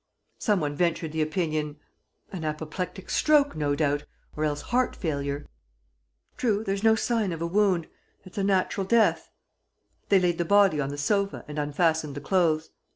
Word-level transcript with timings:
Some 0.39 0.61
one 0.61 0.75
ventured 0.75 1.11
the 1.11 1.21
opinion: 1.21 1.77
"An 2.31 2.43
apoplectic 2.43 3.07
stroke, 3.11 3.55
no 3.55 3.75
doubt... 3.75 4.03
or 4.35 4.45
else 4.45 4.61
heart 4.61 4.95
failure." 4.95 5.45
"True, 6.37 6.63
there's 6.63 6.81
no 6.81 6.95
sign 6.95 7.31
of 7.31 7.39
a 7.39 7.45
wound... 7.45 7.85
it's 8.23 8.39
a 8.39 8.43
natural 8.43 8.87
death." 8.87 9.29
They 10.09 10.19
laid 10.19 10.39
the 10.39 10.43
body 10.43 10.81
on 10.81 10.89
the 10.89 10.97
sofa 10.97 11.45
and 11.47 11.59
unfastened 11.59 12.15
the 12.15 12.19
clothes. 12.21 12.71